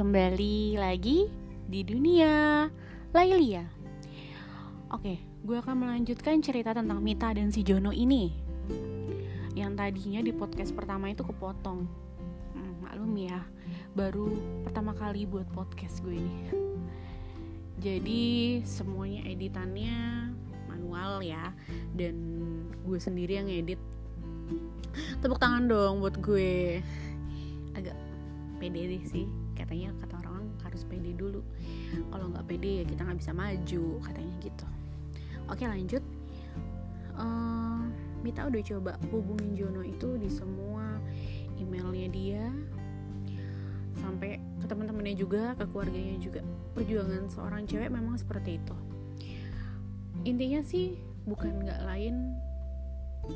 [0.00, 1.28] kembali lagi
[1.68, 2.64] di dunia
[3.12, 3.68] Lailia.
[4.96, 8.32] Oke, gue akan melanjutkan cerita tentang Mita dan si Jono ini.
[9.52, 11.84] Yang tadinya di podcast pertama itu kepotong.
[12.56, 13.44] Hmm, maklum ya,
[13.92, 16.36] baru pertama kali buat podcast gue ini.
[17.84, 18.22] Jadi
[18.64, 20.32] semuanya editannya
[20.64, 21.52] manual ya,
[21.92, 22.16] dan
[22.88, 23.76] gue sendiri yang edit.
[25.20, 26.80] Tepuk tangan dong buat gue.
[27.76, 28.00] Agak
[28.56, 31.44] pede sih katanya kata orang harus pede dulu.
[32.10, 34.66] Kalau nggak pede ya kita nggak bisa maju katanya gitu.
[35.50, 36.04] Oke lanjut.
[37.20, 37.84] Uh,
[38.20, 41.00] Mita udah coba hubungin Jono itu di semua
[41.60, 42.44] emailnya dia
[44.00, 46.40] sampai ke teman-temannya juga ke keluarganya juga.
[46.72, 48.76] Perjuangan seorang cewek memang seperti itu.
[50.24, 52.36] Intinya sih bukan nggak lain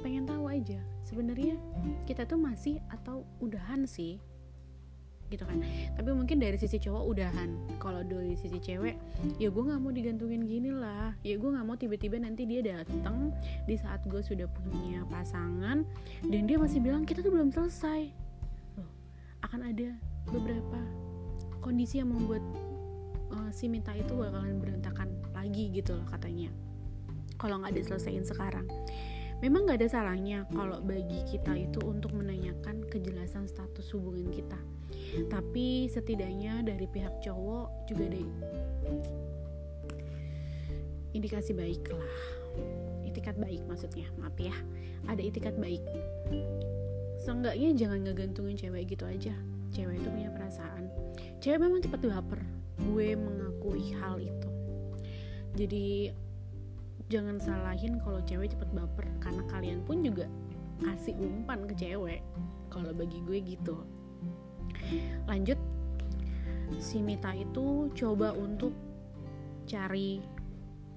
[0.00, 0.80] pengen tahu aja.
[1.04, 1.60] Sebenarnya
[2.08, 4.20] kita tuh masih atau udahan sih
[5.34, 5.58] gitu kan.
[5.98, 7.50] Tapi mungkin dari sisi cowok udahan.
[7.82, 8.96] Kalau dari sisi cewek
[9.42, 11.12] ya gue nggak mau digantungin gini lah.
[11.26, 13.34] Ya gue nggak mau tiba-tiba nanti dia datang
[13.66, 15.82] di saat gue sudah punya pasangan
[16.24, 18.14] dan dia masih bilang kita tuh belum selesai.
[18.78, 18.90] Loh
[19.42, 19.88] akan ada
[20.30, 20.80] beberapa
[21.58, 22.40] kondisi yang membuat
[23.34, 26.48] uh, si minta itu bakalan berantakan lagi gitu loh katanya.
[27.34, 28.66] Kalau nggak diselesaikan sekarang
[29.44, 34.56] memang nggak ada salahnya kalau bagi kita itu untuk menanyakan kejelasan status hubungan kita.
[35.28, 38.24] Tapi setidaknya dari pihak cowok juga ada
[41.12, 42.16] indikasi baik lah.
[43.04, 44.56] Itikat baik maksudnya maaf ya.
[45.12, 45.84] Ada itikat baik.
[47.20, 49.36] Seenggaknya jangan ngegantungin cewek gitu aja.
[49.76, 50.88] Cewek itu punya perasaan.
[51.44, 52.40] Cewek memang cepat baper
[52.80, 54.50] gue mengakui hal itu.
[55.52, 56.16] Jadi
[57.12, 59.06] jangan salahin kalau cewek cepet baper.
[59.20, 60.28] Karena kalian pun juga
[60.82, 62.20] kasih umpan ke cewek
[62.72, 63.76] kalau bagi gue gitu.
[65.28, 65.58] Lanjut.
[66.80, 68.72] Si Mita itu coba untuk
[69.68, 70.20] cari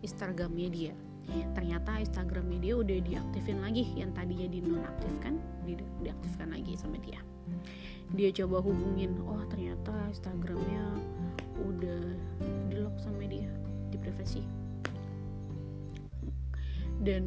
[0.02, 0.94] Instagramnya dia.
[1.28, 3.84] Ternyata Instagram dia udah diaktifin lagi.
[4.00, 5.34] Yang tadinya dinonaktifkan
[5.68, 5.76] di
[6.06, 7.20] diaktifkan lagi sama dia.
[8.16, 9.92] Dia coba hubungin oh ternyata
[17.08, 17.24] dan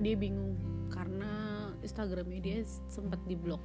[0.00, 0.56] dia bingung
[0.88, 3.60] karena Instagramnya dia sempat diblok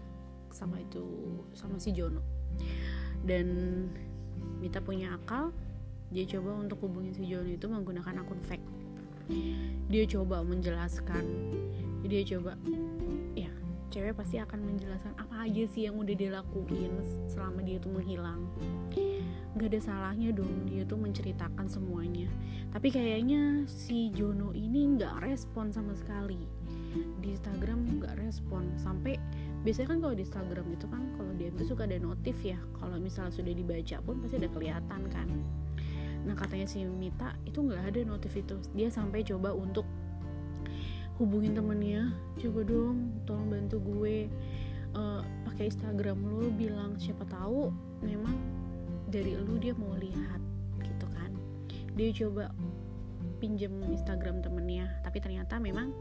[0.51, 1.07] sama itu
[1.55, 2.19] sama si Jono.
[3.23, 3.47] Dan
[4.59, 5.55] Mita punya akal
[6.11, 8.67] dia coba untuk hubungin si Jono itu menggunakan akun fake.
[9.87, 11.23] Dia coba menjelaskan
[12.03, 12.57] dia coba
[13.37, 13.51] ya
[13.93, 16.89] cewek pasti akan menjelaskan apa aja sih yang udah dia lakuin
[17.29, 18.49] selama dia tuh menghilang
[19.57, 22.29] gak ada salahnya dong dia tuh menceritakan semuanya.
[22.69, 26.45] Tapi kayaknya si Jono ini nggak respon sama sekali.
[27.17, 28.69] Di Instagram nggak respon.
[28.77, 29.17] Sampai
[29.65, 32.61] biasanya kan kalau di Instagram itu kan kalau dia itu suka ada notif ya.
[32.77, 35.27] Kalau misalnya sudah dibaca pun pasti ada kelihatan kan.
[36.29, 38.61] Nah katanya si Mita itu nggak ada notif itu.
[38.77, 39.89] Dia sampai coba untuk
[41.17, 42.13] hubungin temennya.
[42.37, 44.29] Coba dong tolong bantu gue.
[44.89, 47.69] Uh, pakai Instagram lu bilang siapa tahu
[48.01, 48.58] memang
[49.09, 50.41] dari lu dia mau lihat
[50.85, 51.33] gitu kan.
[51.97, 52.53] Dia coba
[53.41, 55.91] pinjem Instagram temennya tapi ternyata memang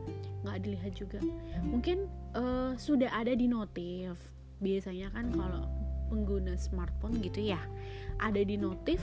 [0.44, 1.20] nggak dilihat juga.
[1.64, 4.14] Mungkin uh, sudah ada di notif.
[4.60, 5.64] Biasanya kan kalau
[6.08, 7.60] pengguna smartphone gitu ya
[8.18, 8.98] ada di notif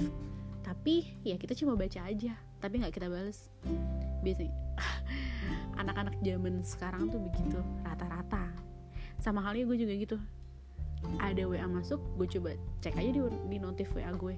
[0.66, 3.54] tapi ya kita cuma baca aja tapi nggak kita balas
[4.26, 4.50] biasanya
[5.82, 8.50] anak-anak zaman sekarang tuh begitu rata-rata.
[9.22, 10.18] Sama halnya gue juga gitu
[11.20, 12.50] ada WA masuk gue coba
[12.82, 14.36] cek aja di, di notif WA gue.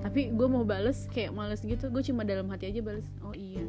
[0.00, 1.92] Tapi gue mau bales kayak males gitu.
[1.92, 3.64] Gue cuma dalam hati aja bales oh iya.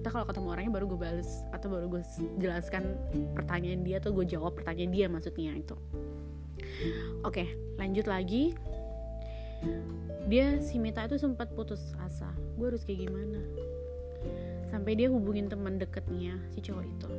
[0.00, 2.02] Kita kalau ketemu orangnya baru gue bales atau baru gue
[2.38, 2.94] jelaskan
[3.34, 5.76] pertanyaan dia atau gue jawab pertanyaan dia maksudnya itu.
[7.26, 8.54] Oke lanjut lagi.
[10.26, 12.30] Dia si Mita itu sempat putus asa.
[12.54, 13.40] Gue harus kayak gimana?
[14.70, 17.10] Sampai dia hubungin teman deketnya si cowok itu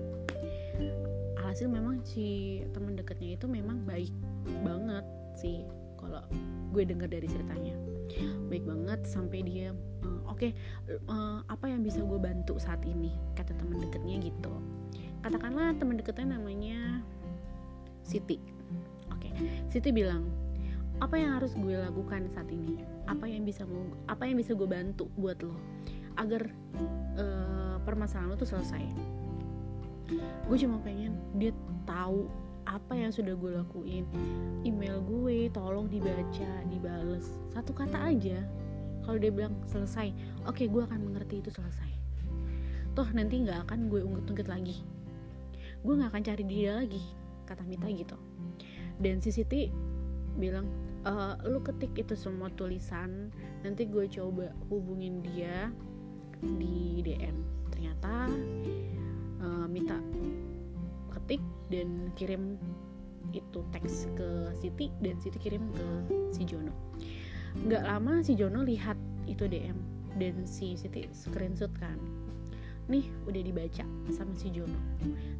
[1.57, 4.13] alhasil memang si teman deketnya itu memang baik
[4.61, 5.01] banget
[5.33, 5.65] sih
[5.97, 6.21] kalau
[6.69, 7.73] gue dengar dari ceritanya.
[8.45, 9.73] Baik banget sampai dia
[10.05, 10.51] uh, oke okay,
[10.85, 13.09] uh, eh, apa yang bisa gue bantu saat ini?
[13.33, 14.53] kata teman deketnya gitu.
[15.25, 17.01] Katakanlah teman deketnya namanya
[18.05, 18.37] Siti.
[19.09, 19.65] Oke okay.
[19.73, 20.29] Siti bilang
[21.01, 22.85] apa yang harus gue lakukan saat ini?
[23.09, 25.57] Apa yang bisa mau apa yang bisa gue bantu buat lo
[26.21, 26.53] agar
[27.17, 29.16] uh, permasalahan lo tuh selesai
[30.47, 31.51] gue cuma pengen dia
[31.83, 32.31] tahu
[32.67, 34.03] apa yang sudah gue lakuin.
[34.67, 37.39] Email gue tolong dibaca dibales.
[37.55, 38.43] Satu kata aja
[39.07, 40.11] kalau dia bilang selesai
[40.43, 41.91] oke okay, gue akan mengerti itu selesai.
[42.91, 44.83] Toh nanti nggak akan gue ungkit-ungkit lagi.
[45.79, 47.03] Gue nggak akan cari dia lagi
[47.47, 48.19] kata Mita gitu.
[48.99, 49.71] Dan si Siti
[50.35, 50.67] bilang
[51.07, 53.31] uh, lu ketik itu semua tulisan
[53.63, 55.71] nanti gue coba hubungin dia
[56.43, 57.41] di DM
[57.73, 58.29] ternyata
[59.41, 59.99] uh, minta
[61.13, 62.55] ketik dan kirim
[63.35, 65.87] itu teks ke Siti dan Siti kirim ke
[66.31, 66.72] si Jono.
[67.67, 68.95] Nggak lama si Jono lihat
[69.28, 69.75] itu DM
[70.16, 71.99] dan si Siti screenshot kan.
[72.87, 73.84] Nih udah dibaca
[74.16, 74.79] sama si Jono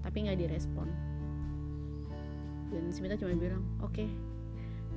[0.04, 0.90] tapi nggak direspon.
[2.68, 4.12] Dan si Mita cuma bilang oke okay,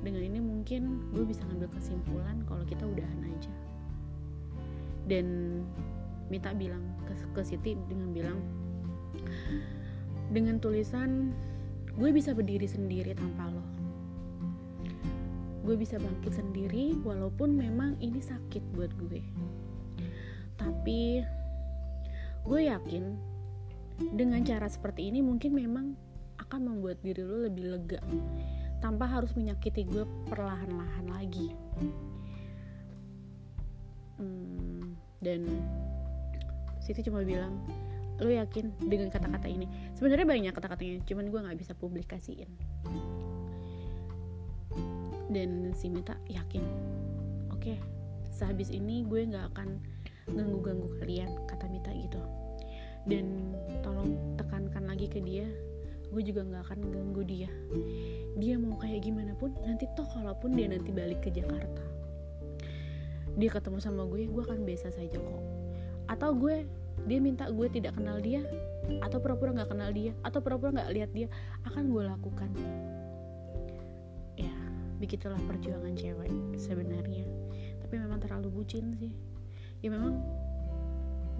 [0.03, 3.53] dengan ini mungkin gue bisa ngambil kesimpulan kalau kita udahan aja.
[5.07, 5.27] Dan
[6.27, 8.39] Mita bilang ke, ke Siti dengan bilang
[10.31, 11.35] dengan tulisan
[11.91, 13.63] gue bisa berdiri sendiri tanpa lo.
[15.61, 19.21] Gue bisa bangkit sendiri walaupun memang ini sakit buat gue.
[20.57, 21.21] Tapi
[22.41, 23.03] gue yakin
[24.17, 25.93] dengan cara seperti ini mungkin memang
[26.41, 28.01] akan membuat diri lo lebih lega
[28.81, 31.53] tanpa harus menyakiti gue perlahan-lahan lagi.
[34.17, 35.45] Hmm, dan
[36.81, 37.61] Siti cuma bilang
[38.21, 39.65] lo yakin dengan kata-kata ini?
[39.97, 42.49] Sebenarnya banyak kata-katanya cuman gue nggak bisa publikasiin.
[45.31, 46.63] Dan si Mita yakin.
[47.51, 47.77] Oke okay,
[48.29, 49.81] sehabis ini gue nggak akan
[50.29, 52.21] ganggu-ganggu kalian kata Mita gitu.
[53.09, 55.49] Dan tolong tekankan lagi ke dia
[56.11, 57.49] gue juga nggak akan ganggu dia.
[58.35, 61.91] Dia mau kayak gimana pun nanti toh kalaupun dia nanti balik ke Jakarta
[63.39, 65.43] dia ketemu sama gue gue akan biasa saja kok.
[66.11, 66.67] Atau gue
[67.05, 68.45] dia minta gue tidak kenal dia
[69.01, 71.27] atau pura-pura nggak kenal dia atau pura-pura nggak lihat dia
[71.65, 72.49] akan gue lakukan.
[74.37, 74.53] Ya
[75.01, 77.25] begitulah perjuangan cewek sebenarnya.
[77.81, 79.13] Tapi memang terlalu bucin sih.
[79.81, 80.21] Ya memang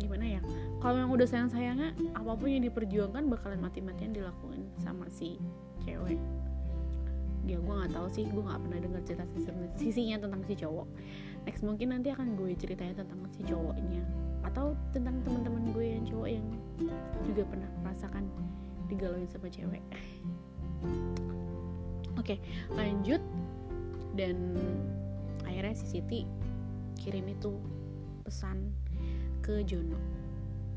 [0.02, 0.42] gimana ya?
[0.82, 5.38] Kalau yang udah sayang sayangnya apa pun yang diperjuangkan bakalan mati-matian dilakukan sama si
[5.86, 6.18] cewek.
[7.46, 9.26] Ya gue nggak tahu sih gue nggak pernah dengar cerita
[9.78, 10.88] sisinya tentang si cowok.
[11.46, 16.30] Next mungkin nanti akan gue ceritain tentang si cowoknya atau tentang teman-teman gue yang cowok
[16.30, 16.48] yang
[17.26, 18.26] juga pernah merasakan
[18.90, 19.84] digalauin sama cewek.
[22.20, 22.40] Oke okay,
[22.76, 23.22] lanjut.
[24.12, 24.60] Dan
[25.48, 26.28] akhirnya si Siti
[27.00, 27.56] kirim itu
[28.28, 28.76] pesan
[29.40, 29.98] ke Jono.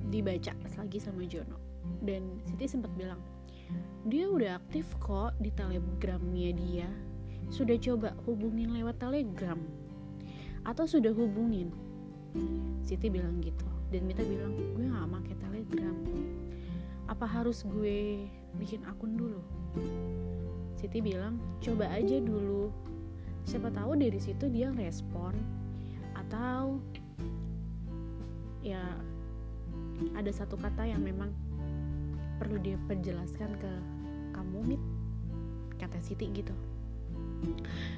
[0.08, 1.58] Dibaca lagi sama Jono.
[2.00, 3.18] Dan Siti sempat bilang
[4.04, 6.88] dia udah aktif kok di telegramnya dia.
[7.50, 9.58] Sudah coba hubungin lewat telegram.
[10.64, 11.74] Atau sudah hubungin
[12.82, 13.66] Siti bilang gitu.
[13.94, 15.96] Dan Mita bilang gue gak pakai telegram.
[17.06, 18.26] Apa harus gue
[18.58, 19.40] bikin akun dulu?
[20.74, 22.74] Siti bilang coba aja dulu.
[23.44, 25.36] Siapa tahu dari situ dia respon
[26.16, 26.80] atau
[28.64, 28.80] ya
[30.16, 31.30] ada satu kata yang memang
[32.40, 33.72] perlu dia perjelaskan ke
[34.34, 34.82] kamu mit
[35.78, 36.54] kata Siti gitu.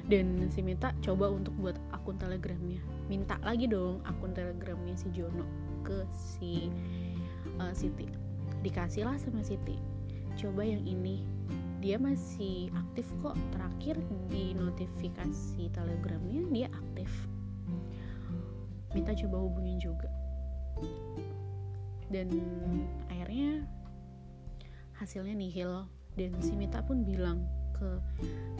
[0.07, 2.79] Dan si Minta coba untuk buat akun telegramnya.
[3.11, 5.43] Minta lagi dong akun telegramnya si Jono
[5.83, 6.71] ke si
[7.59, 8.07] uh, Siti.
[8.63, 9.75] Dikasih lah sama Siti.
[10.39, 11.27] Coba yang ini.
[11.83, 13.35] Dia masih aktif kok.
[13.51, 13.99] Terakhir
[14.31, 17.11] di notifikasi telegramnya dia aktif.
[18.95, 20.07] Minta coba hubungin juga.
[22.07, 22.31] Dan
[23.11, 23.67] akhirnya
[24.95, 25.91] hasilnya nihil.
[26.15, 27.43] Dan si Mita pun bilang
[27.75, 27.99] ke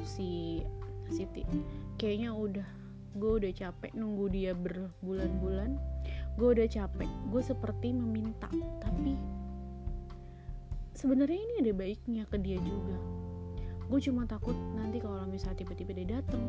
[0.04, 0.60] si
[1.08, 1.48] Siti
[1.96, 2.77] kayaknya udah
[3.16, 5.78] gue udah capek nunggu dia berbulan-bulan.
[6.36, 8.52] Gue udah capek gue seperti meminta.
[8.84, 9.14] Tapi
[10.98, 12.98] sebenarnya ini ada baiknya ke dia juga.
[13.88, 16.44] Gue cuma takut nanti kalau misalnya tiba-tiba dia dateng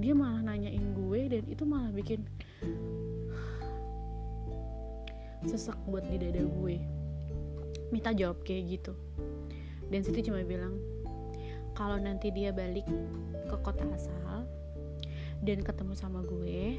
[0.00, 2.24] dia malah nanyain gue dan itu malah bikin
[5.44, 6.76] sesak buat di dada gue.
[7.92, 8.92] Mita jawab kayak gitu.
[9.92, 10.80] Dan Siti cuma bilang
[11.76, 12.88] kalau nanti dia balik
[13.48, 13.56] ke
[15.40, 16.76] dan ketemu sama gue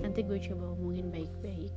[0.00, 1.74] nanti gue coba omongin baik-baik.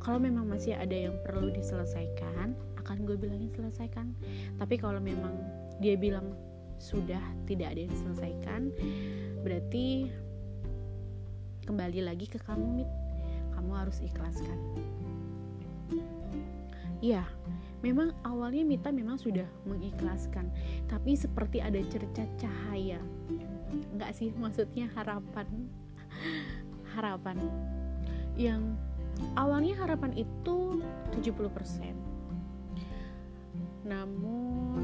[0.00, 4.16] Kalau memang masih ada yang perlu diselesaikan akan gue bilangin selesaikan.
[4.56, 5.36] Tapi kalau memang
[5.82, 6.32] dia bilang
[6.80, 8.72] sudah tidak ada yang diselesaikan
[9.44, 10.08] berarti
[11.68, 12.90] kembali lagi ke kamu mit.
[13.52, 14.56] Kamu harus ikhlaskan.
[16.98, 17.22] Ya,
[17.78, 20.50] memang awalnya Mita memang sudah mengikhlaskan,
[20.90, 22.98] tapi seperti ada cerca cahaya.
[23.70, 25.46] Enggak sih, maksudnya harapan.
[26.98, 27.38] harapan.
[28.34, 28.74] Yang
[29.38, 30.82] awalnya harapan itu
[31.14, 31.94] 70%.
[33.86, 34.82] Namun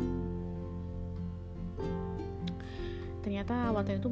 [3.24, 4.08] ternyata awalnya itu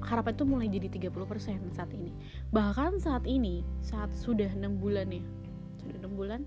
[0.00, 2.14] harapan itu mulai jadi 30% saat ini.
[2.48, 5.24] Bahkan saat ini, saat sudah 6 bulan ya,
[5.82, 6.40] sudah enam bulan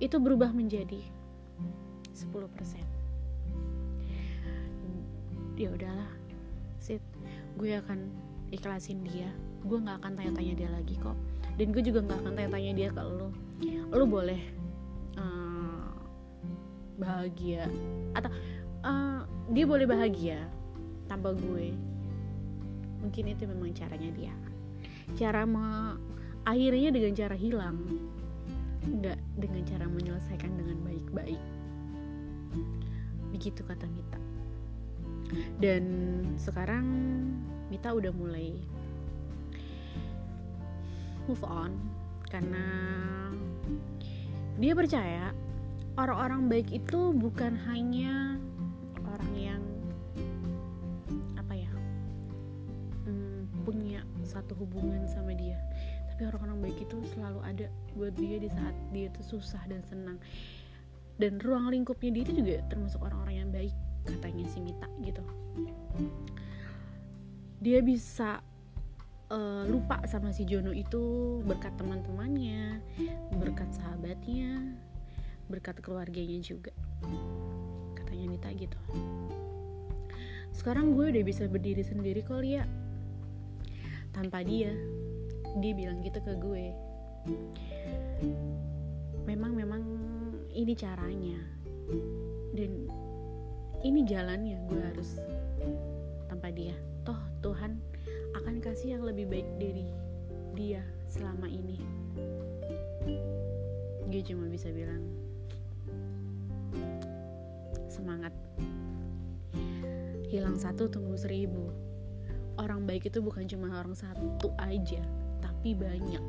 [0.00, 1.04] itu berubah menjadi
[2.16, 2.88] 10%
[5.58, 6.10] ya udahlah
[6.78, 7.02] sit.
[7.58, 8.08] Gue akan
[8.54, 9.28] ikhlasin dia.
[9.66, 11.18] Gue nggak akan tanya-tanya dia lagi kok.
[11.58, 13.28] Dan gue juga nggak akan tanya-tanya dia ke lo
[13.90, 14.40] lo boleh
[15.18, 15.90] uh,
[16.96, 17.66] bahagia.
[18.14, 18.30] Atau
[18.86, 20.38] uh, dia boleh bahagia
[21.10, 21.74] tanpa gue.
[23.02, 24.34] Mungkin itu memang caranya dia.
[25.18, 25.98] Cara me
[26.46, 27.78] akhirnya dengan cara hilang.
[28.86, 31.42] Nggak dengan cara menyelesaikan dengan baik-baik.
[33.34, 34.27] Begitu kata Mita
[35.60, 35.82] dan
[36.40, 36.86] sekarang
[37.68, 38.56] Mita udah mulai
[41.28, 41.76] move on
[42.32, 42.64] karena
[44.56, 45.30] dia percaya
[45.98, 48.40] orang-orang baik itu bukan hanya
[49.04, 49.62] orang yang
[51.36, 51.72] apa ya
[53.04, 55.56] hmm, punya satu hubungan sama dia.
[56.12, 60.18] Tapi orang-orang baik itu selalu ada buat dia di saat dia itu susah dan senang.
[61.18, 63.74] Dan ruang lingkupnya dia itu juga termasuk orang-orang yang baik
[64.08, 65.20] katanya si Mita gitu
[67.58, 68.38] dia bisa
[69.32, 72.80] uh, lupa sama si Jono itu berkat teman-temannya,
[73.36, 74.78] berkat sahabatnya,
[75.50, 76.72] berkat keluarganya juga.
[77.98, 78.78] Katanya Nita gitu.
[80.54, 82.66] Sekarang gue udah bisa berdiri sendiri kok Lia.
[84.14, 84.74] Tanpa dia,
[85.62, 86.66] dia bilang gitu ke gue.
[89.26, 89.82] Memang memang
[90.54, 91.38] ini caranya
[92.56, 92.88] dan
[93.86, 95.22] ini jalannya gue harus
[96.26, 96.74] tanpa dia.
[97.06, 97.78] Toh Tuhan
[98.34, 99.86] akan kasih yang lebih baik dari
[100.58, 101.78] dia selama ini.
[104.10, 105.02] Gue cuma bisa bilang
[107.86, 108.34] semangat.
[110.28, 111.70] Hilang satu tunggu seribu.
[112.58, 115.00] Orang baik itu bukan cuma orang satu aja
[115.38, 116.24] tapi banyak.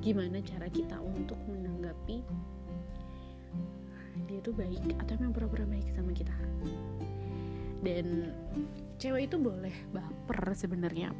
[0.00, 2.24] Gimana cara kita untuk menanggapi
[4.26, 6.34] dia tuh baik atau memang pura-pura baik sama kita.
[7.80, 8.34] Dan
[8.98, 11.14] cewek itu boleh baper sebenarnya.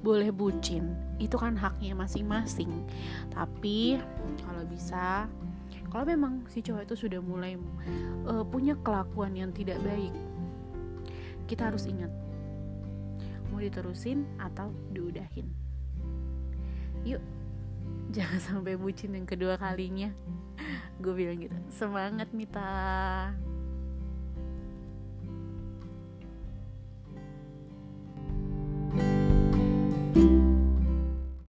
[0.00, 0.94] Boleh bucin.
[1.18, 2.70] Itu kan haknya masing-masing.
[3.34, 3.98] Tapi
[4.46, 5.26] kalau bisa
[5.90, 7.54] kalau memang si cowok itu sudah mulai
[8.26, 10.10] uh, punya kelakuan yang tidak baik
[11.44, 12.08] kita harus ingat
[13.52, 15.46] mau diterusin atau diudahin.
[17.06, 17.22] Yuk
[18.16, 20.10] jangan sampai bucin yang kedua kalinya
[21.00, 21.56] gue bilang gitu.
[21.70, 23.32] Semangat Mita